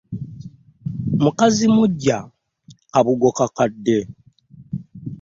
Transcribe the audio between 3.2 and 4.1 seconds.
kakadde.